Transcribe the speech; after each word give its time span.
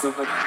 Super. 0.00 0.39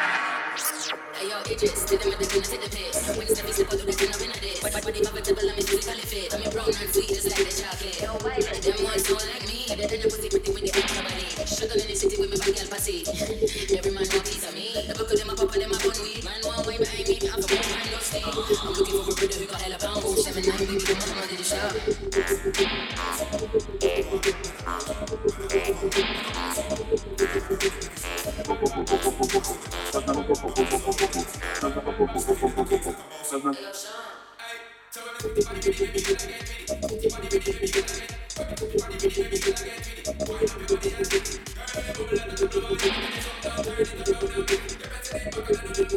Thank 45.75 45.91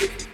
you. 0.00 0.25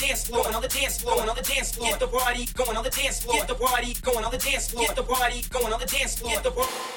dance 0.00 0.26
floor, 0.26 0.42
going 0.42 0.54
on 0.54 0.62
the 0.62 0.68
dance 0.68 1.00
floor, 1.00 1.16
going 1.16 1.28
on 1.28 1.36
the 1.36 1.42
dance 1.42 1.72
floor. 1.72 1.88
Get 1.90 2.00
the 2.00 2.06
party 2.08 2.44
going 2.54 2.76
on 2.76 2.84
the 2.84 2.90
dance 2.90 3.20
floor, 3.20 3.36
get 3.36 3.48
the 3.48 3.54
party 3.54 3.94
going 4.00 4.24
on 4.24 4.30
the 4.32 4.38
dance 4.38 4.66
floor, 4.68 4.82
get 4.86 4.96
the 4.96 5.02
party 5.02 5.44
going 5.50 5.72
on 5.72 5.80
the 5.80 5.86
dance 5.86 6.14
floor, 6.16 6.30
get 6.32 6.42
the 6.42 6.50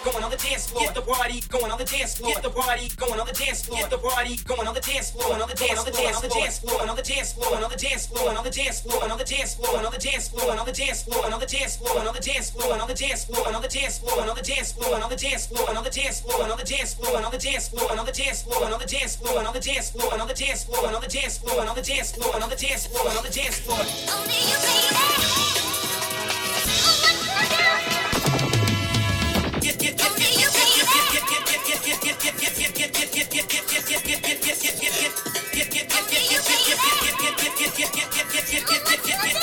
going 0.04 0.24
on 0.24 0.32
the 0.32 0.38
dance 0.38 0.68
floor, 0.70 0.84
get 0.84 0.96
the 0.96 1.02
party 1.02 1.40
going 1.50 1.72
on 1.72 1.78
the 1.78 1.86
dance 1.86 2.16
floor, 2.16 2.32
get 2.32 2.42
the 2.44 2.50
party 2.50 2.88
going 2.96 3.20
on 3.20 3.28
the 3.28 3.34
dance 3.34 3.66
floor, 3.66 3.80
get 3.80 3.90
the 3.90 3.98
party 3.98 4.36
going 4.46 4.68
on 4.68 4.74
the 4.74 4.82
dance 4.82 5.12
floor, 5.12 5.34
on 5.34 5.48
the 5.48 5.56
dance, 5.56 5.80
on 5.80 5.86
the 5.86 5.92
dance, 5.92 6.16
on 6.16 6.24
the 6.24 6.30
dance 6.30 6.60
floor, 6.60 6.82
on 6.82 6.96
the 6.96 7.04
dance 7.04 7.34
floor, 7.34 7.56
on 7.56 7.70
the 7.70 7.76
dance 7.76 8.06
floor, 8.08 8.30
on 8.30 8.44
the 8.44 8.50
dance 8.50 8.80
floor, 8.80 9.04
on 9.04 9.14
the 9.14 9.24
dance 9.24 9.54
floor, 9.54 9.74
on 9.74 9.90
the 9.90 10.04
dance 10.04 10.28
floor, 10.28 10.52
on 10.52 10.62
the 10.64 10.72
dance 10.72 11.04
floor, 11.04 11.24
on 11.24 11.34
the 11.34 11.34
dance 11.34 11.34
floor, 11.34 11.34
on 11.34 11.40
the 11.40 11.48
dance 11.48 11.78
floor, 11.78 12.00
on 12.00 12.08
the 12.08 12.08
dance 12.08 12.08
floor, 12.08 12.08
on 12.08 12.14
the 12.14 12.22
dance 12.22 12.50
floor 12.50 12.53
floor 12.64 12.74
and 12.74 12.82
on 12.82 12.88
the 12.88 12.94
dance 12.94 13.26
floor 13.26 13.46
and 13.46 13.56
on 13.56 13.62
the 13.62 13.68
dance 13.68 13.98
floor 14.00 14.22
and 14.22 14.30
on 14.30 14.36
the 14.36 14.42
dance 14.42 14.72
floor 14.72 14.96
and 14.96 15.04
on 15.04 15.10
the 15.10 15.16
dance 15.16 15.48
floor 15.48 15.68
and 15.68 15.78
on 15.78 15.84
the 15.84 15.90
dance 15.90 16.20
floor 16.20 16.40
and 16.40 16.52
on 16.52 16.58
the 16.58 16.64
dance 16.64 16.94
floor 16.94 17.16
and 17.18 17.26
on 17.26 17.32
the 17.32 17.38
dance 17.38 17.68
floor 17.68 17.92
and 17.92 18.00
on 18.00 18.06
the 18.06 18.12
dance 18.12 18.42
floor 18.42 18.64
and 18.64 18.74
on 18.74 18.80
the 18.80 18.88
dance 18.88 19.16
floor 19.20 19.34
and 19.34 19.48
on 19.48 19.54
the 19.54 19.60
dance 19.60 19.92
floor 19.92 20.14
and 20.14 20.22
on 20.22 20.24
the 20.24 20.36
dance 20.36 20.64
floor 20.64 20.84
and 20.84 20.94
on 20.94 21.02
the 21.04 21.12
dance 21.12 21.38
floor 21.38 21.60
and 21.60 21.70
on 21.70 21.76
the 21.76 21.82
dance 21.82 22.12
floor 22.14 22.34
and 22.34 22.44
on 22.44 22.50
the 22.50 22.56
dance 22.56 22.88
floor 22.88 23.08
and 23.10 23.18
on 23.18 23.24
the 23.24 23.30
dance 23.30 23.60
floor. 23.60 23.80
Only 24.16 24.40
you, 24.48 24.58
baby. 24.64 25.04
Get 29.64 29.80
get 29.80 29.96
get 29.98 30.16
get 30.18 30.32
get 30.32 30.54
get 30.54 31.04
get 31.64 31.84
get 31.84 32.04
get 38.84 39.34
get 39.34 39.43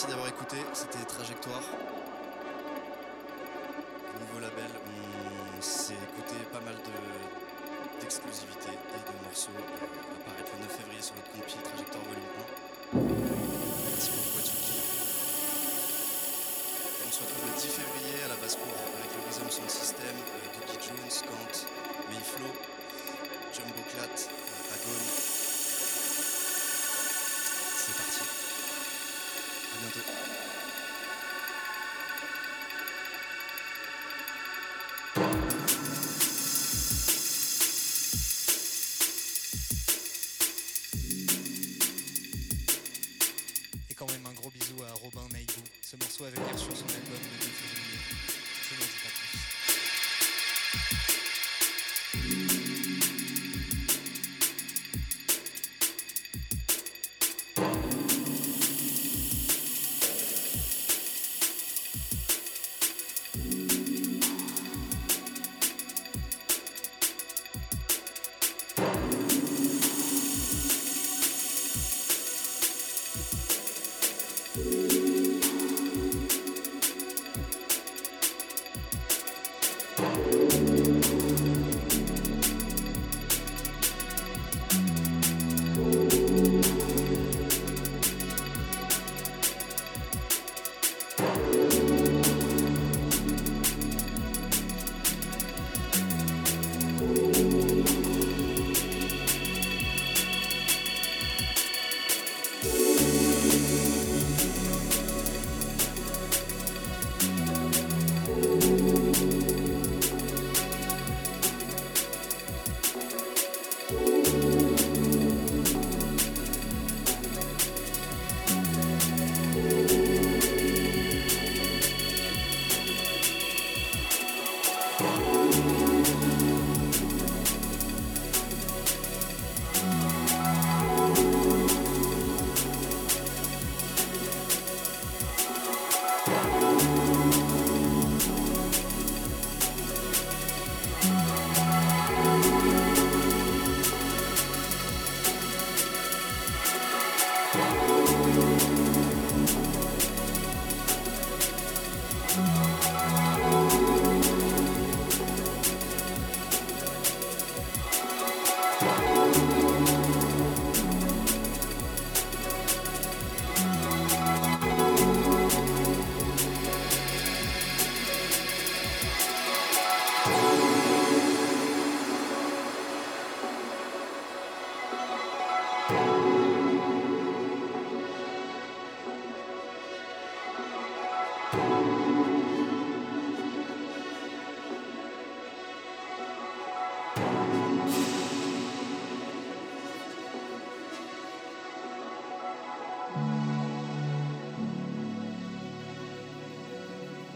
Merci 0.00 0.16
d'avoir 0.16 0.28
écouté, 0.32 0.56
c'était 0.72 1.04
Trajectoire. 1.04 1.60
Nouveau 4.16 4.40
label, 4.40 4.72
on 4.80 5.60
s'est 5.60 5.92
écouté 5.92 6.40
pas 6.50 6.60
mal 6.64 6.72
de- 6.72 8.00
d'exclusivités 8.00 8.72
et 8.80 9.02
de 9.04 9.12
morceaux 9.28 9.52
euh, 9.52 10.24
apparaître 10.24 10.52
le 10.56 10.64
9 10.64 10.72
février 10.72 11.02
sur 11.04 11.12
notre 11.20 11.28
compil 11.36 11.60
Trajectoire 11.60 12.04
Volume 12.08 12.32
1. 12.32 13.12
Merci 13.92 14.10
beaucoup 14.16 14.40
Watsuki. 14.40 14.80
On 17.04 17.12
se 17.12 17.20
retrouve 17.20 17.44
le 17.44 17.60
10 17.60 17.68
février 17.68 18.16
à 18.24 18.28
la 18.32 18.36
basse-cour 18.40 18.72
avec 18.72 19.10
le 19.12 19.20
Rhythm 19.28 19.50
Sound 19.52 19.68
System, 19.68 20.16
euh, 20.16 20.48
Dougie 20.64 20.80
Jones, 20.80 21.12
Kant, 21.28 21.54
Mayflow, 22.08 22.52
Jumbo 23.52 23.84
Clat, 23.92 24.16
euh, 24.16 24.74
Agone. 24.80 25.19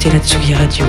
écoutez 0.00 0.16
la 0.16 0.20
Tsugi 0.20 0.54
Radio 0.54 0.84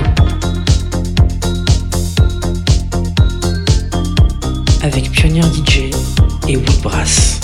avec 4.82 5.10
Pionnier 5.10 5.42
DJ 5.42 5.90
et 6.46 6.56
Woodbrass. 6.56 7.39